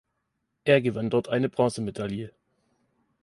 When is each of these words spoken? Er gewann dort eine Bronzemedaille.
Er 0.63 0.81
gewann 0.81 1.11
dort 1.11 1.29
eine 1.29 1.47
Bronzemedaille. 1.47 2.33